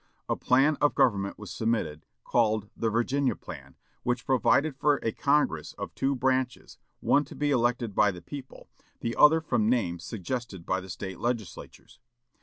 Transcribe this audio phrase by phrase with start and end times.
[0.27, 5.73] A plan of government was submitted, called the "Virginia plan," which provided for a Congress
[5.73, 8.67] of two branches, one to be elected by the people,
[9.01, 11.99] the other from names suggested by the State Legislatures.